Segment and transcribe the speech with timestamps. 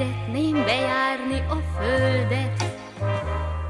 [0.00, 2.64] Szeretném bejárni a földet,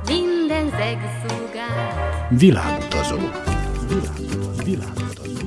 [0.07, 2.29] minden zegszúgát.
[2.29, 3.17] Világutazó.
[3.89, 4.65] Világutazó.
[4.65, 5.47] Világutazó.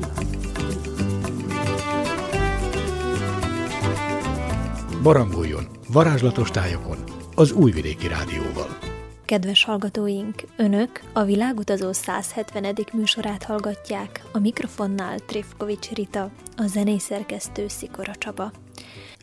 [5.04, 6.98] Barangoljon varázslatos tájokon
[7.36, 8.78] az Újvidéki Rádióval.
[9.26, 12.76] Kedves hallgatóink, Önök a Világutazó 170.
[12.94, 18.52] műsorát hallgatják, a mikrofonnál Trifkovics Rita, a zenészerkesztő Szikora Csaba.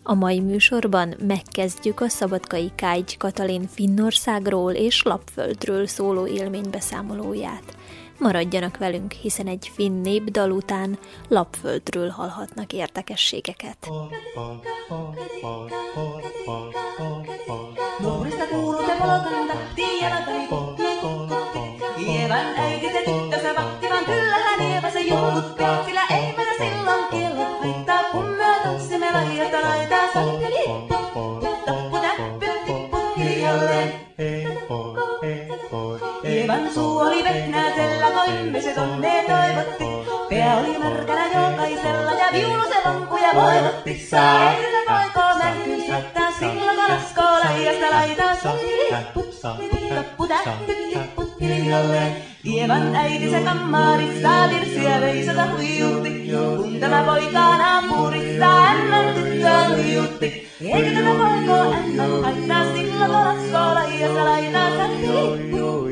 [0.02, 7.76] A mai műsorban megkezdjük a szabadkai Kájcs Katalin Finnországról és Lapföldről szóló élménybeszámolóját.
[8.18, 13.88] Maradjanak velünk, hiszen egy finn népdal után Lapföldről hallhatnak érdekességeket.
[18.00, 20.46] Nuorista kuuluu se polkanta, tiedätäni
[22.06, 23.00] Ievän äiti se
[24.60, 25.79] Ievä se
[38.60, 39.84] ihmiset onneen toivotti.
[40.28, 42.76] Pea oli märkänä jokaisella ja viulu se
[43.22, 44.06] ja voivotti.
[44.10, 48.36] Saa erillä poikoo männi, että sillä kalaskoo laidasta laitaan.
[48.42, 52.16] Suli lipput, lippu, loppu tähti, lipput hiljalleen.
[52.44, 56.30] Vievan äiti se kammarissa virsiä veisata huijutti.
[56.56, 60.48] Kun tämä poikaan ampurissa hän tyttöä huijutti.
[60.60, 64.72] Eikö tämä poikoo hän on haittaa silloin kalaskoo laidasta laitaan.
[64.72, 65.89] Suli lipput,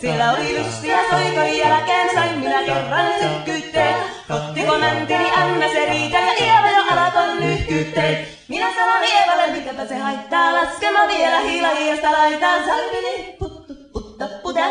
[0.00, 3.94] Siellä oli lystiä soikon jälkeen sain minä kerran sykkyytteen.
[4.30, 8.26] Ottiko mäntini ämmä se riitä ja Ieva jo alaton nyhkytteen.
[8.48, 12.64] Minä sanon Ievalle, mikäpä se haittaa laskema vielä hiilajasta laitaan.
[12.64, 14.66] Salmini, puttu, putta, putä,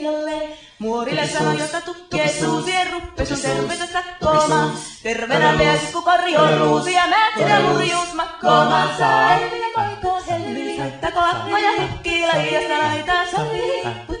[0.00, 0.52] hiljalleen.
[0.78, 4.70] Muorille sanoi, jota tukkie suusien ruppes sun terveitä sakkomaan.
[5.02, 8.88] Terveenä pääsi kukori on ruusi ja mä sitä murjuus makkoma.
[8.98, 9.34] Saa.
[9.34, 13.26] Elvinen paikoo helmi, saittako akko ja hikki laijasta laitaa.
[13.26, 14.20] Salli lipput.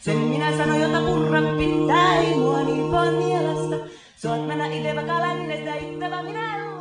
[0.00, 2.82] Sen minä sanoin, jota purran ei mua niin.
[4.16, 6.71] Suot mennä itse vaikka lännestä, ittävä minä en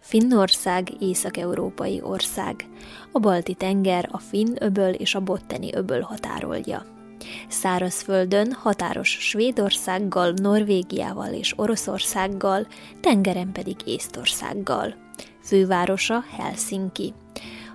[0.00, 2.68] Finnország észak-európai ország.
[3.12, 6.86] A Balti-tenger, a Finn-öböl és a Botteni-öböl határolja.
[7.48, 12.66] Szárazföldön határos Svédországgal, Norvégiával és Oroszországgal,
[13.00, 14.94] tengeren pedig Észtországgal.
[15.42, 17.12] Fővárosa Helsinki.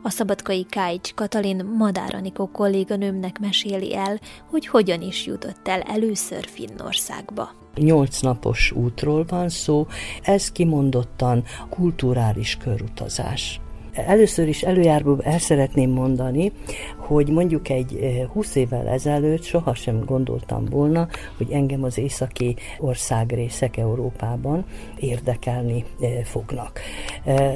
[0.02, 4.20] A szabadkai Kájcs Katalin Madár Anikó kolléganőmnek meséli el,
[4.50, 7.59] hogy hogyan is jutott el először Finnországba.
[7.76, 9.88] Nyolc napos útról van szó,
[10.22, 13.60] ez kimondottan kulturális körutazás.
[14.08, 16.52] Először is előjárból el szeretném mondani,
[16.98, 24.66] hogy mondjuk egy 20 évvel ezelőtt sohasem gondoltam volna, hogy engem az északi országrészek Európában
[25.00, 25.86] érdekelni
[26.24, 26.80] fognak.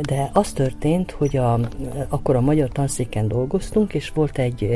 [0.01, 1.59] De az történt, hogy a,
[2.09, 4.69] akkor a magyar tanszéken dolgoztunk, és volt egy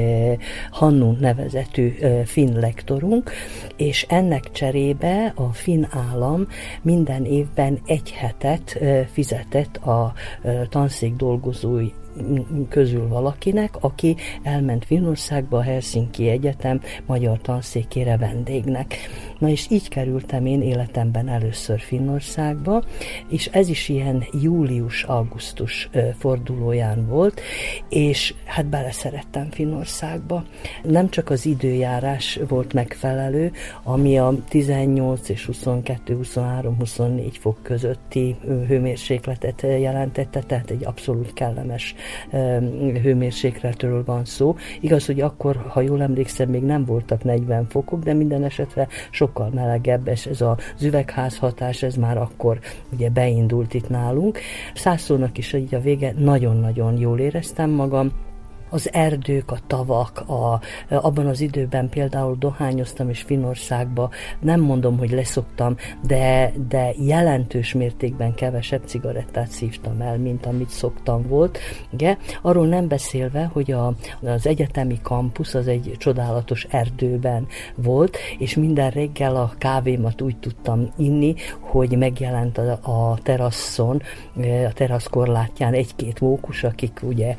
[0.72, 1.94] Hannun nevezetű
[2.26, 3.32] finn lektorunk,
[3.76, 6.48] és ennek cserébe a finn állam
[6.82, 8.80] minden évben egy hetet
[9.12, 10.14] fizetett a
[10.70, 11.16] tanszék
[11.58, 11.92] 所以
[12.70, 18.96] közül valakinek, aki elment Finnországba, a Helsinki Egyetem magyar tanszékére vendégnek.
[19.40, 22.84] Na és így kerültem én életemben először Finnországba,
[23.30, 27.42] és ez is ilyen július-augusztus fordulóján volt,
[27.90, 30.44] és hát beleszerettem Finnországba.
[30.84, 33.52] Nem csak az időjárás volt megfelelő,
[33.84, 38.36] ami a 18 és 22, 23, 24 fok közötti
[38.68, 41.96] hőmérsékletet jelentette, tehát egy abszolút kellemes
[43.02, 44.56] hőmérsékletről van szó.
[44.80, 49.50] Igaz, hogy akkor, ha jól emlékszem, még nem voltak 40 fokok, de minden esetre sokkal
[49.54, 52.60] melegebb, és ez az üvegházhatás, ez már akkor
[52.94, 54.40] ugye beindult itt nálunk.
[54.74, 58.12] Százszónak is így a vége, nagyon-nagyon jól éreztem magam,
[58.70, 60.60] az erdők, a tavak, a,
[60.90, 64.10] abban az időben például dohányoztam és Finországba,
[64.40, 65.76] nem mondom, hogy leszoktam,
[66.08, 71.60] de, de jelentős mértékben kevesebb cigarettát szívtam el, mint amit szoktam volt.
[71.92, 72.18] Ugye?
[72.42, 78.90] Arról nem beszélve, hogy a, az egyetemi kampusz az egy csodálatos erdőben volt, és minden
[78.90, 84.02] reggel a kávémat úgy tudtam inni, hogy megjelent a, a terasszon,
[84.68, 87.36] a terasz korlátján egy-két mókus, akik ugye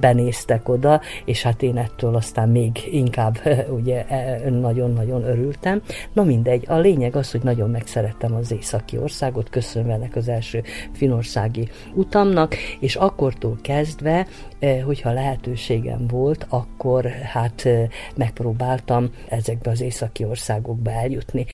[0.00, 3.38] benéztek jöttek oda, és hát én ettől aztán még inkább
[3.78, 5.82] ugye e, nagyon-nagyon örültem.
[6.12, 10.62] Na mindegy, a lényeg az, hogy nagyon megszerettem az északi országot, köszönve ennek az első
[10.92, 14.26] finországi utamnak, és akkortól kezdve,
[14.58, 21.46] e, hogyha lehetőségem volt, akkor hát e, megpróbáltam ezekbe az északi országokba eljutni.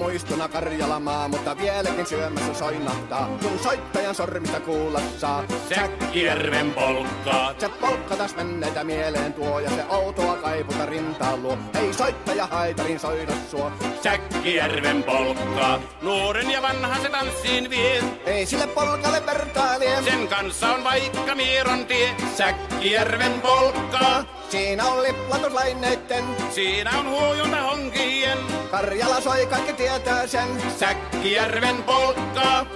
[0.00, 3.28] Muistona Karjalamaa, mutta vieläkin syömässä soinahtaa.
[3.42, 5.44] Kun soittajan sormista kuulla saa.
[5.74, 7.54] Säkkijärven polkkaa.
[7.58, 11.58] Se polkka taas menneitä mieleen tuo ja se outoa kaiputa rintaan luo.
[11.80, 13.72] Ei soittaja haitarin soida suo.
[14.02, 15.80] Säkkijärven polkkaa.
[16.02, 18.04] Nuoren ja vanha se tanssiin vie.
[18.26, 20.02] Ei sille polkalle vertailee.
[20.02, 22.16] Sen kanssa on vaikka Mieron tie.
[22.36, 24.39] Säkkijärven polkkaa.
[24.50, 26.24] Siinä on liplatuslaineitten.
[26.50, 28.38] Siinä on huojunta honkien.
[28.70, 30.48] Karjala soi kaikki tietää sen.
[30.78, 32.66] Säkkijärven polkkaa.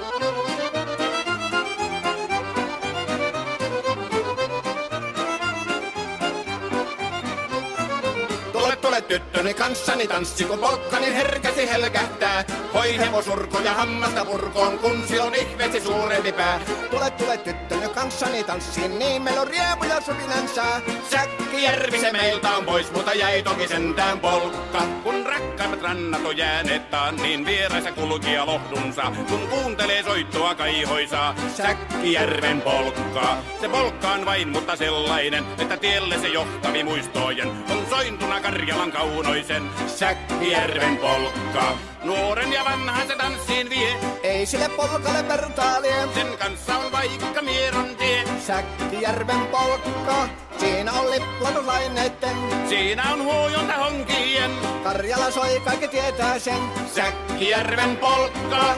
[9.09, 12.45] Tyttöni kanssani tanssi, kun polkkani herkäsi helkähtää.
[12.75, 16.61] Hoi hevosurko ja hammasta purkoon, kun silloin ihmeesi suurempi pää.
[16.91, 20.65] Tule, tule tyttöni kanssani tanssiin, niin meillä on riemu ja sovinansa.
[21.11, 24.83] Säkkijärvi se meiltä on pois, mutta jäi toki sentään polkka.
[25.03, 29.13] Kun rakkaimmat rannat on jääneet taan, niin vieraisa kulkija lohdunsa.
[29.29, 33.43] Kun kuuntelee soittoa kaihoisaa, Säkkijärven polkkaa.
[33.61, 37.49] Se polkka on vain, mutta sellainen, että tielle se johtavi muistojen.
[37.49, 41.79] On sointuna Karjalan aivan kaunoisen Säkkijärven polkka.
[42.05, 43.97] Nuoren ja vanhan se tanssiin vie.
[44.23, 46.09] Ei sille polkalle vertaalie.
[46.15, 48.25] Sen kanssa on vaikka mieron tie.
[48.47, 50.29] Säkkijärven polkka.
[50.59, 52.37] Siinä on lipplatulaineitten.
[52.69, 54.51] Siinä on huojonta honkien.
[54.85, 56.61] Karjala soi, kaikki tietää sen.
[56.95, 58.75] Säkkijärven polkka.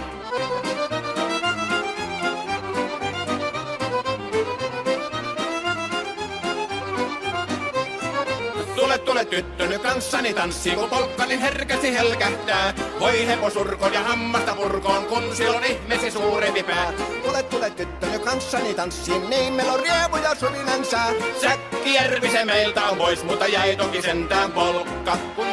[9.17, 12.75] Tule tyttöny kanssani tanssi, kun polkkani herkästi helkähtää.
[13.01, 16.93] Voi heposurko ja hammasta purkoon, kun silloin ihmesi suurempi pää.
[17.25, 20.99] Tule, tule tyttöny kanssani tanssi, niin meillä on riemu ja suvinansa.
[21.41, 25.17] Säkkijärvi se meiltä on pois, mutta jäi toki sentään polkka.
[25.37, 25.47] Kun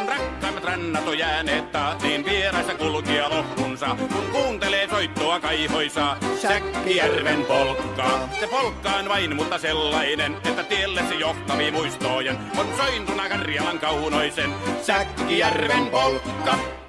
[0.63, 3.95] rakkaimmat rannat on jääneet taa, niin vieraissa kulkija lohtunsa.
[3.95, 8.30] Kun kuuntelee soittoa kaihoisa, Säkkijärven polkka.
[8.39, 14.54] Se polkkaan vain, mutta sellainen, että tielle se johtavi muistojen on sointuna Karjala Karjalan kaunoisen
[14.81, 16.82] Säkkijärven polkka.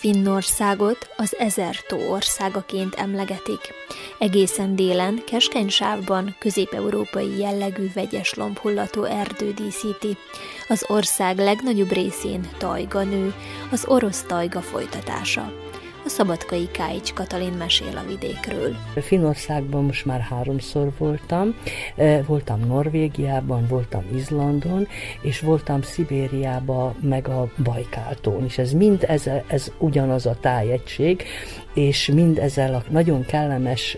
[0.00, 3.60] Finnországot az ezertó országaként emlegetik.
[4.18, 10.16] Egészen délen, keskeny sávban közép-európai jellegű vegyes lombhullató erdő díszíti.
[10.68, 13.34] Az ország legnagyobb részén tajga nő,
[13.70, 15.52] az orosz tajga folytatása.
[16.10, 18.76] Szabadkai Káics Katalin mesél a vidékről.
[18.94, 21.54] Finországban most már háromszor voltam.
[22.26, 24.88] Voltam Norvégiában, voltam Izlandon,
[25.20, 28.44] és voltam Szibériában, meg a Bajkáltón.
[28.44, 31.22] És ez mind ez, ez ugyanaz a tájegység,
[31.74, 33.96] és mind ezzel a nagyon kellemes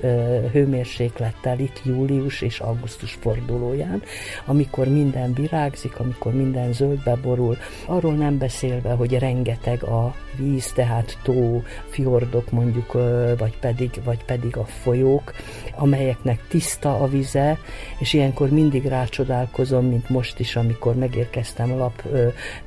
[0.53, 4.03] hőmérséklettel itt július és augusztus fordulóján,
[4.45, 11.19] amikor minden virágzik, amikor minden zöldbe borul, arról nem beszélve, hogy rengeteg a víz, tehát
[11.23, 12.93] tó, fjordok mondjuk,
[13.39, 15.33] vagy pedig, vagy pedig a folyók,
[15.77, 17.59] amelyeknek tiszta a vize,
[17.99, 22.03] és ilyenkor mindig rácsodálkozom, mint most is, amikor megérkeztem Lap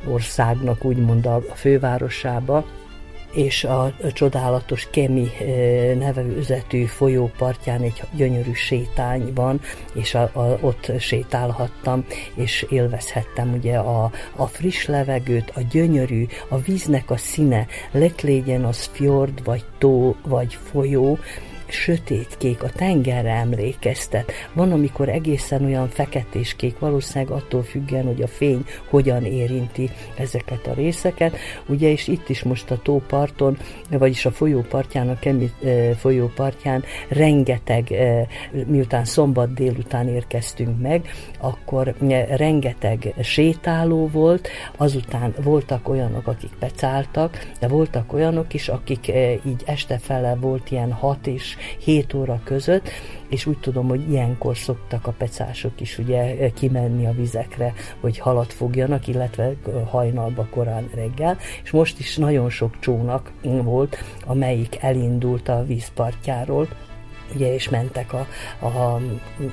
[0.07, 2.65] országnak, úgymond a fővárosába,
[3.35, 5.27] és a csodálatos Kemi
[5.97, 9.61] nevezetű folyó partján egy gyönyörű sétányban,
[9.93, 16.57] és a, a, ott sétálhattam, és élvezhettem ugye a, a friss levegőt, a gyönyörű, a
[16.57, 18.23] víznek a színe, lett
[18.63, 21.17] az fjord, vagy tó, vagy folyó,
[21.75, 24.31] sötétkék, a tengerre emlékeztet.
[24.53, 30.73] Van, amikor egészen olyan feketés-kék, valószínűleg attól függően, hogy a fény hogyan érinti ezeket a
[30.73, 31.37] részeket.
[31.65, 33.57] Ugye, és itt is most a tóparton,
[33.89, 35.51] vagyis a folyópartján, a Kemi
[35.97, 37.93] folyópartján rengeteg,
[38.67, 41.95] miután szombat délután érkeztünk meg, akkor
[42.29, 49.11] rengeteg sétáló volt, azután voltak olyanok, akik pecáltak, de voltak olyanok is, akik
[49.45, 52.89] így este fele volt ilyen 6 és 7 óra között,
[53.29, 58.53] és úgy tudom, hogy ilyenkor szoktak a pecások is ugye kimenni a vizekre, hogy halat
[58.53, 59.53] fogjanak, illetve
[59.85, 66.67] hajnalba korán reggel, és most is nagyon sok csónak volt, amelyik elindult a vízpartjáról,
[67.33, 68.27] ugye, és mentek a,
[68.65, 68.99] a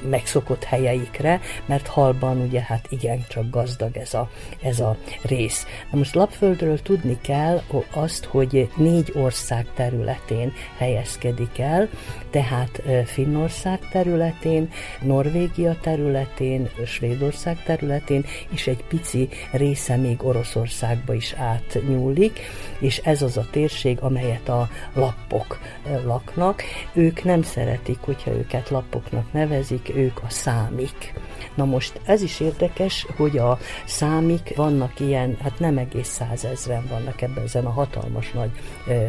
[0.08, 4.30] megszokott helyeikre, mert halban ugye hát igen, csak gazdag ez a,
[4.62, 5.66] ez a rész.
[5.90, 7.60] Na most Lapföldről tudni kell
[7.90, 11.88] azt, hogy négy ország területén helyezkedik el,
[12.30, 22.40] tehát Finnország területén, Norvégia területén, Svédország területén, és egy pici része még Oroszországba is átnyúlik,
[22.78, 25.58] és ez az a térség, amelyet a lappok
[26.04, 26.62] laknak.
[26.92, 31.14] Ők nem szeretik, hogyha őket lappoknak nevezik, ők a számik.
[31.54, 37.22] Na most ez is érdekes, hogy a számik vannak ilyen, hát nem egész százezren vannak
[37.22, 38.50] ebben ezen a hatalmas nagy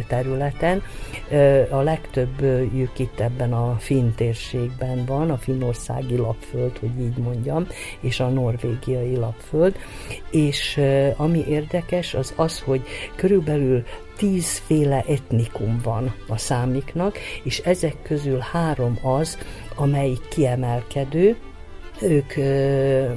[0.07, 0.81] területen.
[1.69, 7.67] A legtöbbjük itt ebben a finn térségben van, a finnországi lapföld, hogy így mondjam,
[8.00, 9.75] és a norvégiai lapföld.
[10.31, 10.81] És
[11.15, 12.81] ami érdekes, az az, hogy
[13.15, 13.83] körülbelül
[14.17, 19.38] tízféle etnikum van a számiknak, és ezek közül három az,
[19.75, 21.38] amelyik kiemelkedő,
[22.03, 22.33] ők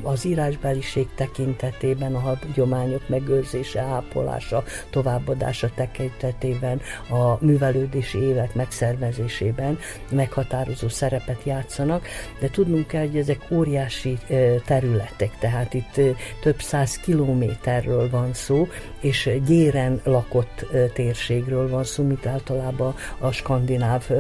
[0.03, 9.79] az írásbeliség tekintetében, a hagyományok megőrzése, ápolása, továbbadása tekintetében, a művelődési évek megszervezésében
[10.11, 12.07] meghatározó szerepet játszanak,
[12.41, 14.19] de tudnunk kell, hogy ezek óriási
[14.65, 16.01] területek, tehát itt
[16.43, 18.69] több száz kilométerről van szó,
[19.01, 24.11] és gyéren lakott térségről van szó, mint általában a skandináv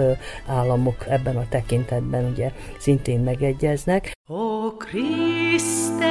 [0.46, 4.15] államok ebben a tekintetben ugye szintén megegyeznek.
[4.28, 6.02] O Christe,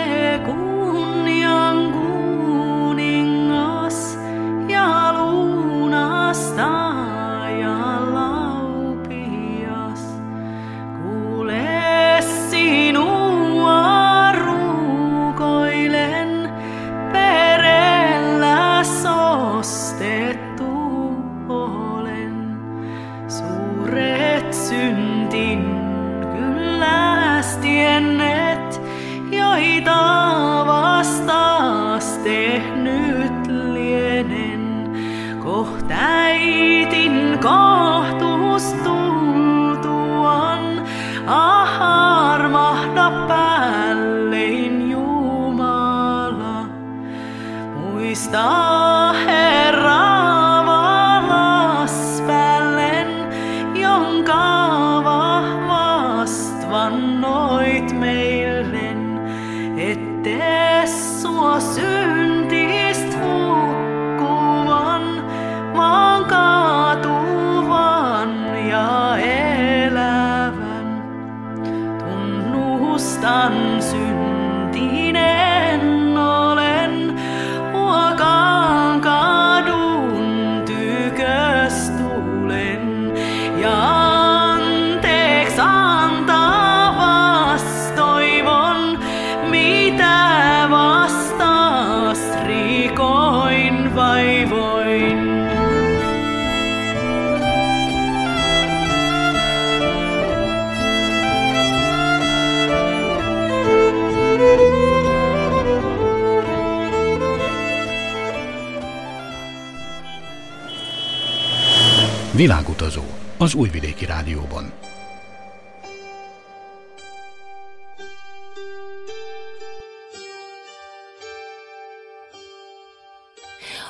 [113.45, 114.71] az Újvidéki Rádióban.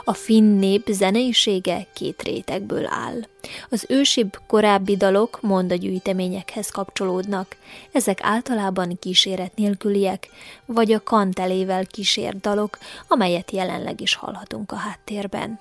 [0.04, 3.22] A finn nép zeneisége két rétegből áll.
[3.70, 7.56] Az ősibb korábbi dalok mondagyűjteményekhez kapcsolódnak.
[7.92, 10.30] Ezek általában kíséret nélküliek,
[10.66, 15.60] vagy a kantelével kísért dalok, amelyet jelenleg is hallhatunk a háttérben.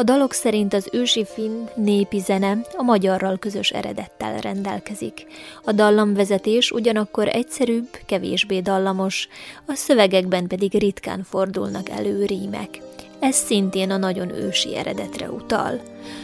[0.00, 5.26] A dalok szerint az ősi finn népi zene a magyarral közös eredettel rendelkezik.
[5.64, 9.28] A dallamvezetés ugyanakkor egyszerűbb, kevésbé dallamos,
[9.66, 12.80] a szövegekben pedig ritkán fordulnak elő rímek.
[13.18, 15.80] Ez szintén a nagyon ősi eredetre utal.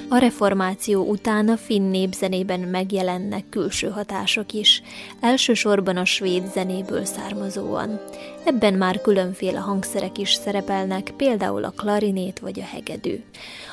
[0.09, 4.83] A reformáció után a finn népzenében megjelennek külső hatások is,
[5.21, 8.00] elsősorban a svéd zenéből származóan.
[8.45, 13.21] Ebben már különféle hangszerek is szerepelnek, például a klarinét vagy a hegedű.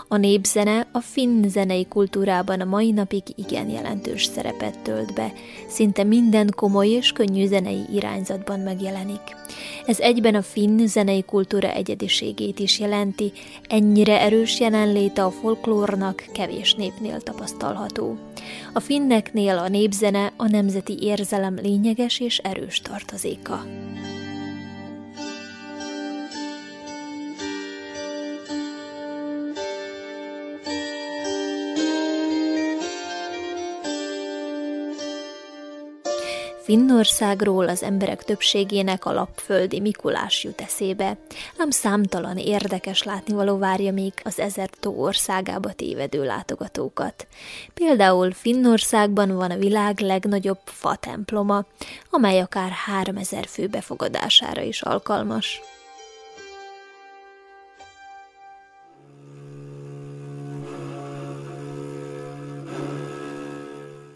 [0.08, 5.34] A népzene a finn zenei kultúrában a mai napig igen jelentős szerepet tölt be,
[5.68, 9.22] szinte minden komoly és könnyű zenei irányzatban megjelenik.
[9.86, 13.32] Ez egyben a finn zenei kultúra egyediségét is jelenti,
[13.70, 15.32] ennyire erős jelenléte a
[15.94, 18.18] folklórnak kevés népnél tapasztalható.
[18.74, 23.66] A finneknél a népzene a nemzeti érzelem lényeges és erős tartozéka.
[36.64, 41.18] Finnországról az emberek többségének a lapföldi Mikulás jut eszébe,
[41.58, 47.28] ám számtalan érdekes látnivaló várja még az ezer tó országába tévedő látogatókat.
[47.74, 51.66] Például Finnországban van a világ legnagyobb fa temploma,
[52.10, 55.62] amely akár 3000 fő befogadására is alkalmas.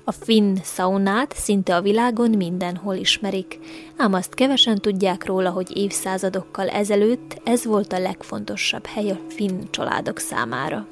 [0.10, 3.60] A finn szaunát szinte a világon mindenhol ismerik,
[3.98, 9.62] ám azt kevesen tudják róla, hogy évszázadokkal ezelőtt ez volt a legfontosabb hely a finn
[9.70, 10.88] családok számára.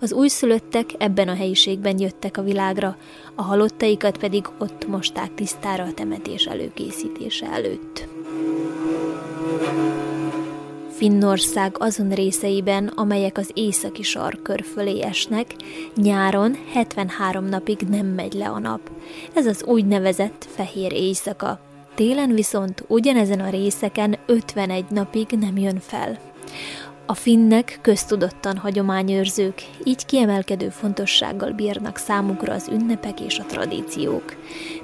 [0.00, 2.96] Az újszülöttek ebben a helyiségben jöttek a világra,
[3.34, 8.08] a halottaikat pedig ott mosták tisztára a temetés előkészítése előtt.
[11.02, 15.54] Finnország azon részeiben, amelyek az északi sarkör fölé esnek,
[15.94, 18.90] nyáron 73 napig nem megy le a nap.
[19.34, 21.60] Ez az úgynevezett fehér éjszaka.
[21.94, 26.18] Télen viszont ugyanezen a részeken 51 napig nem jön fel.
[27.06, 34.36] A finnek köztudottan hagyományőrzők, így kiemelkedő fontossággal bírnak számukra az ünnepek és a tradíciók.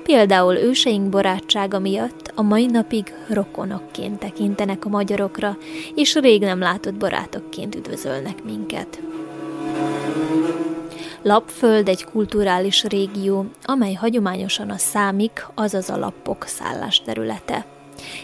[0.02, 5.56] Például őseink barátsága miatt a mai napig rokonokként tekintenek a magyarokra,
[5.94, 9.00] és rég nem látott barátokként üdvözölnek minket.
[11.22, 17.66] Lapföld egy kulturális régió, amely hagyományosan a számik, azaz a lappok szállásterülete.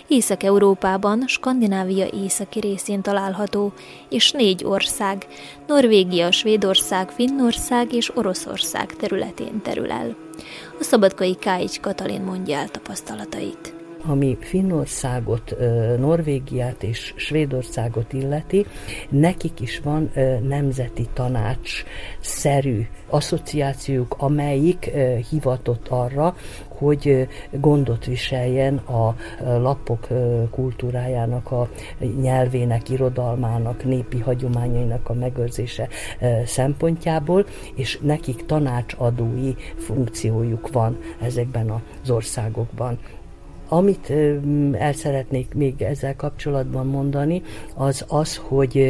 [0.06, 3.72] Észak-Európában, Skandinávia északi részén található,
[4.08, 5.26] és négy ország,
[5.66, 10.16] Norvégia, Svédország, Finnország és Oroszország területén terül el.
[10.80, 13.73] A szabadkai Káics Katalin mondja el tapasztalatait
[14.06, 15.56] ami Finnországot,
[15.98, 18.66] Norvégiát és Svédországot illeti,
[19.08, 20.10] nekik is van
[20.42, 21.84] nemzeti tanács
[22.20, 24.90] szerű asszociációk, amelyik
[25.30, 26.36] hivatott arra,
[26.68, 30.06] hogy gondot viseljen a lapok
[30.50, 31.68] kultúrájának, a
[32.20, 35.88] nyelvének, irodalmának, népi hagyományainak a megőrzése
[36.44, 42.98] szempontjából, és nekik tanácsadói funkciójuk van ezekben az országokban.
[43.68, 44.12] Amit
[44.72, 47.42] el szeretnék még ezzel kapcsolatban mondani,
[47.74, 48.86] az az, hogy,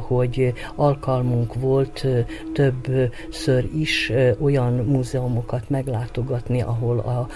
[0.00, 2.06] hogy alkalmunk volt
[2.52, 7.28] többször is olyan múzeumokat meglátogatni, ahol a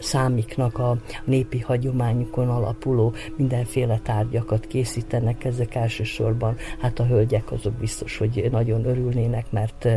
[0.00, 5.44] számiknak a népi hagyományukon alapuló mindenféle tárgyakat készítenek.
[5.44, 9.88] Ezek elsősorban, hát a hölgyek azok biztos, hogy nagyon örülnének, mert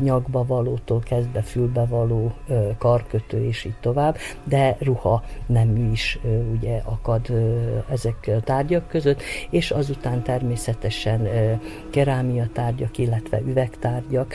[0.00, 2.32] nyakba valótól kezdve fülbe való
[2.78, 5.24] karkötő és így tovább, de ruha
[5.56, 6.18] nemű is
[6.52, 7.32] ugye akad
[7.90, 11.28] ezek a tárgyak között, és azután természetesen
[11.90, 14.34] kerámia tárgyak, illetve üvegtárgyak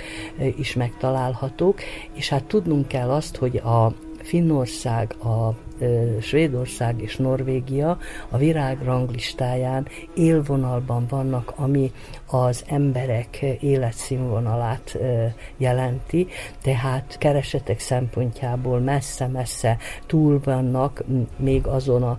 [0.58, 1.80] is megtalálhatók,
[2.14, 5.56] és hát tudnunk kell azt, hogy a Finnország, a
[6.22, 7.98] Svédország és Norvégia
[8.30, 11.92] a virág ranglistáján élvonalban vannak, ami
[12.26, 14.98] az emberek életszínvonalát
[15.58, 16.28] jelenti,
[16.62, 21.04] tehát keresetek szempontjából messze-messze túl vannak
[21.38, 22.18] még azon a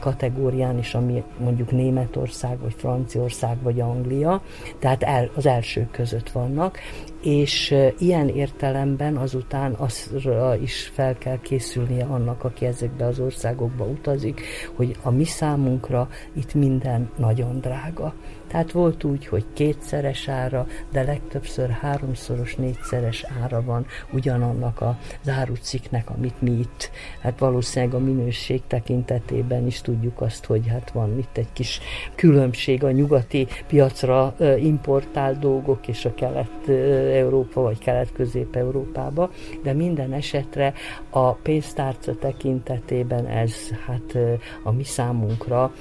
[0.00, 4.42] kategórián is, ami mondjuk Németország, vagy Franciaország, vagy Anglia,
[4.78, 6.78] tehát el, az első között vannak,
[7.22, 14.40] és ilyen értelemben azután azra is fel kell készülnie annak, aki ezekbe az országokba utazik,
[14.74, 18.14] hogy a mi számunkra itt minden nagyon drága.
[18.50, 26.10] Tehát volt úgy, hogy kétszeres ára, de legtöbbször háromszoros, négyszeres ára van ugyanannak a zárucikknek,
[26.10, 31.36] amit mi itt, hát valószínűleg a minőség tekintetében is tudjuk azt, hogy hát van itt
[31.36, 31.80] egy kis
[32.14, 39.30] különbség a nyugati piacra importált dolgok és a kelet-európa vagy kelet-közép-európába,
[39.62, 40.72] de minden esetre
[41.10, 43.54] a pénztárca tekintetében ez
[43.86, 44.18] hát
[44.62, 45.72] a mi számunkra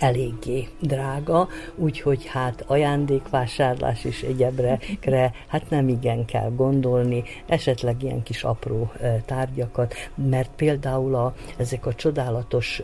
[0.00, 8.44] eléggé drága, úgyhogy hát ajándékvásárlás és egyebrekre hát nem igen kell gondolni, esetleg ilyen kis
[8.44, 8.92] apró
[9.24, 12.82] tárgyakat, mert például a, ezek a csodálatos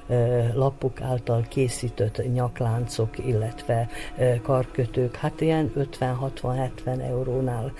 [0.54, 3.88] lapok által készített nyakláncok, illetve
[4.42, 7.72] karkötők, hát ilyen 50-60-70 eurónál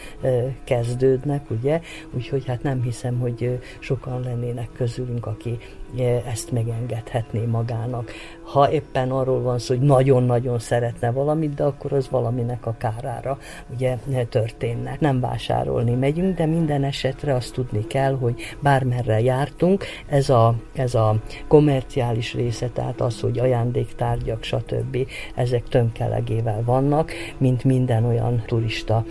[0.65, 1.81] kezdődnek, ugye,
[2.13, 5.59] úgyhogy hát nem hiszem, hogy sokan lennének közülünk, aki
[6.27, 8.11] ezt megengedhetné magának.
[8.43, 13.39] Ha éppen arról van szó, hogy nagyon-nagyon szeretne valamit, de akkor az valaminek a kárára
[13.75, 13.97] ugye
[14.29, 14.97] történne.
[15.01, 20.95] Nem vásárolni megyünk, de minden esetre azt tudni kell, hogy bármerre jártunk, ez a, ez
[20.95, 21.17] a
[21.49, 24.97] komerciális része, tehát az, hogy ajándéktárgyak, stb.
[25.35, 29.05] ezek tömkelegével vannak, mint minden olyan turista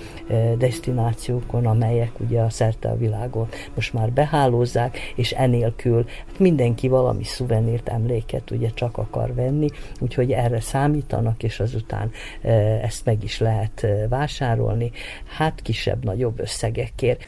[0.58, 6.88] destinációkon, amelyek ugye a szerte a világon most már behálózzák, és enélkül hát minden mindenki
[6.88, 12.52] valami szuvenírt, emléket ugye csak akar venni, úgyhogy erre számítanak, és azután e,
[12.84, 14.92] ezt meg is lehet e, vásárolni,
[15.38, 17.26] hát kisebb-nagyobb összegekért.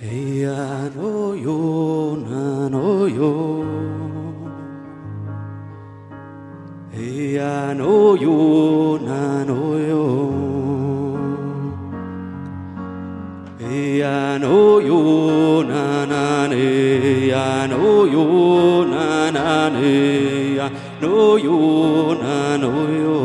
[13.60, 20.70] Ya no yo na na ne ya no yo na na ne ya
[21.02, 23.17] no yo na no yo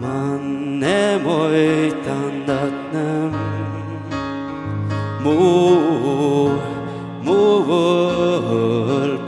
[0.00, 3.32] man ne moi tandat nam
[5.22, 5.36] mo
[7.26, 9.20] mo volpian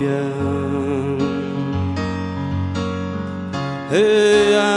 [3.90, 4.67] hey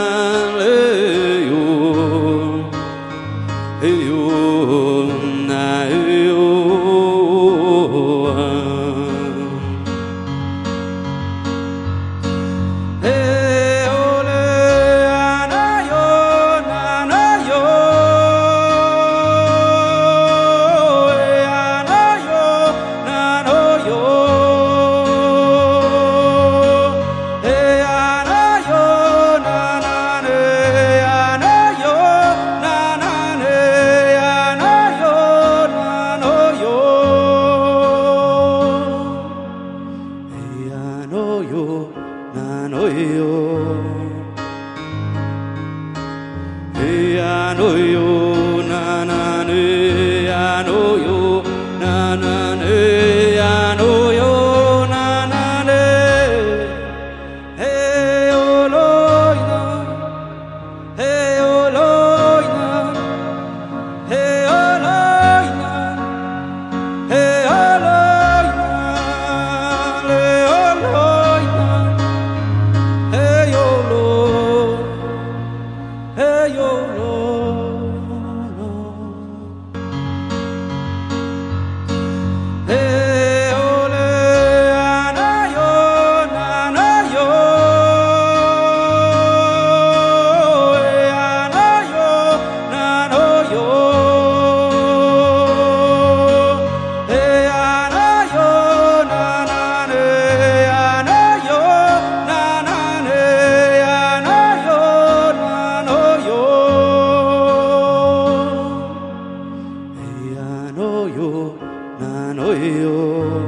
[112.42, 113.46] Noyo,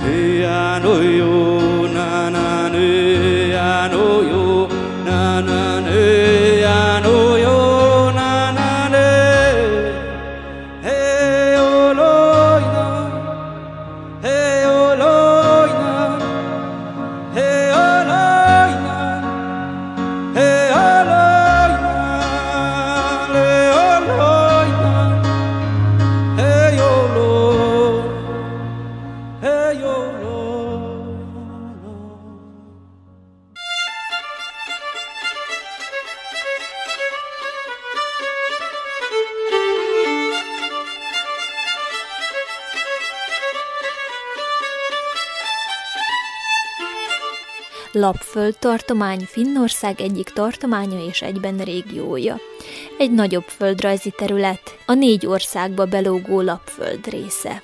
[0.00, 1.61] Hey anoyo.
[48.12, 52.36] Lapföld tartomány Finnország egyik tartománya és egyben régiója.
[52.98, 57.62] Egy nagyobb földrajzi terület, a négy országba belógó Lapföld része.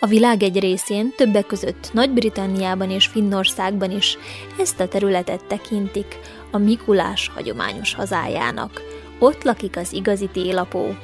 [0.00, 4.18] A világ egy részén, többek között Nagy-Britanniában és Finnországban is
[4.58, 6.18] ezt a területet tekintik
[6.50, 8.82] a Mikulás hagyományos hazájának.
[9.18, 10.96] Ott lakik az igazi télapó.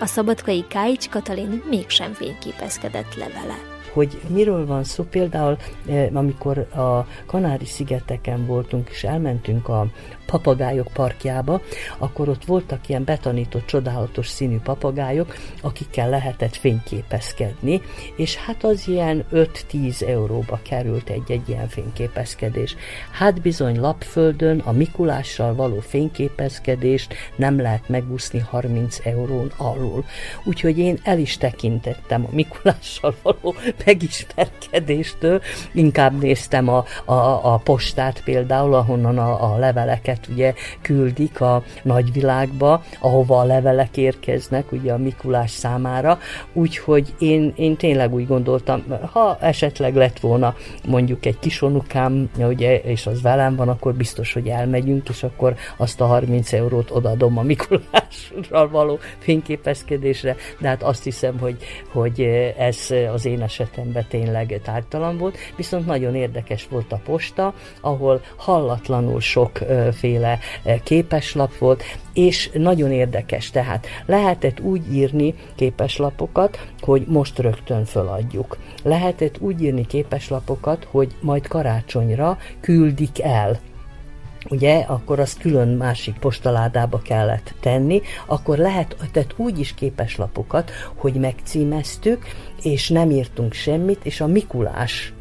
[0.00, 5.04] A szabadkai Káics Katalin mégsem fényképezkedett le vele hogy miről van szó.
[5.04, 9.86] Például, eh, amikor a Kanári-szigeteken voltunk, és elmentünk a
[10.32, 11.60] papagájok parkjába,
[11.98, 17.82] akkor ott voltak ilyen betanított, csodálatos színű papagájok, akikkel lehetett fényképezkedni,
[18.16, 22.76] és hát az ilyen 5-10 euróba került egy-egy ilyen fényképezkedés.
[23.10, 30.04] Hát bizony Lapföldön a Mikulással való fényképezkedést nem lehet megúszni 30 eurón alul.
[30.44, 35.40] Úgyhogy én el is tekintettem a Mikulással való megismerkedéstől,
[35.72, 42.82] inkább néztem a, a, a postát például, ahonnan a, a leveleket ugye küldik a nagyvilágba,
[43.00, 46.18] ahova a levelek érkeznek ugye a Mikulás számára,
[46.52, 50.54] úgyhogy én, én tényleg úgy gondoltam, ha esetleg lett volna
[50.86, 56.00] mondjuk egy kisonukám, ugye, és az velem van, akkor biztos, hogy elmegyünk, és akkor azt
[56.00, 61.56] a 30 eurót odadom a Mikulásra való fényképezkedésre, de hát azt hiszem, hogy,
[61.88, 62.20] hogy
[62.58, 63.42] ez az én
[63.72, 69.58] esetemben tényleg tártalan volt, viszont nagyon érdekes volt a posta, ahol hallatlanul sok
[69.92, 71.82] féle eh, képeslap volt,
[72.12, 78.58] és nagyon érdekes, tehát lehetett úgy írni képeslapokat, hogy most rögtön föladjuk.
[78.82, 83.58] Lehetett úgy írni képeslapokat, hogy majd karácsonyra küldik el
[84.48, 91.14] ugye, akkor azt külön másik postaládába kellett tenni, akkor lehet, tehát úgy is képeslapokat, hogy
[91.14, 92.24] megcímeztük,
[92.62, 95.12] és nem írtunk semmit, és a Mikulás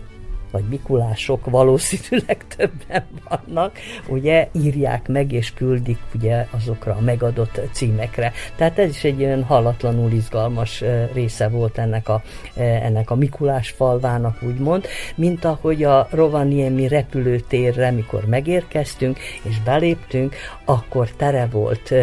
[0.52, 8.32] vagy Mikulások valószínűleg többen vannak, ugye írják meg és küldik ugye azokra a megadott címekre.
[8.56, 10.84] Tehát ez is egy olyan hallatlanul izgalmas
[11.14, 12.22] része volt ennek a,
[12.56, 20.36] ennek a Mikulás falvának úgymond, mint ahogy a Rovaniemi repülőtérre, mikor megérkeztünk és beléptünk,
[20.66, 21.94] akkor tere volt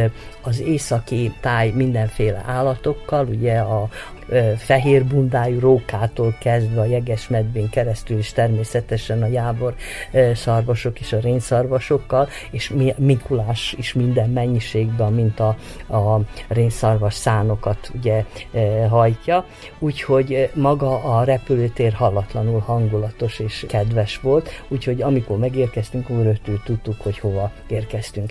[0.43, 3.89] az északi táj mindenféle állatokkal, ugye a,
[4.57, 9.75] fehér bundájú rókától kezdve a jeges medvén keresztül is természetesen a jábor
[10.35, 15.57] szarvasok és a rénszarvasokkal, és Mikulás is minden mennyiségben, mint a,
[15.97, 18.25] a rénszarvas szánokat ugye
[18.89, 19.45] hajtja,
[19.79, 27.19] úgyhogy maga a repülőtér hallatlanul hangulatos és kedves volt, úgyhogy amikor megérkeztünk, úgy tudtuk, hogy
[27.19, 28.31] hova érkeztünk.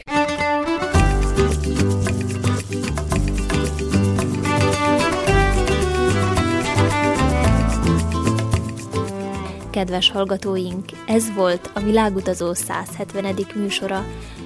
[9.78, 13.36] Kedves hallgatóink, ez volt a Világutazó 170.
[13.56, 14.06] műsora.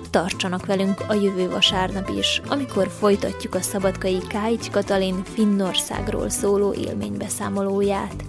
[0.10, 8.24] Tartsanak velünk a jövő vasárnap is, amikor folytatjuk a szabadkai Káics Katalin Finnországról szóló élménybeszámolóját.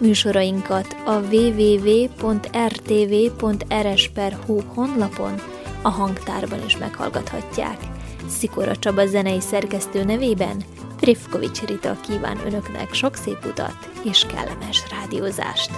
[0.00, 2.10] Műsorainkat a www.rtv.rs.hu
[4.74, 5.34] honlapon,
[5.82, 7.78] a hangtárban is meghallgathatják.
[8.28, 10.64] Szikora Csaba zenei szerkesztő nevében
[10.96, 15.70] Privkovics Rita kíván önöknek sok szép utat és kellemes rádiózást.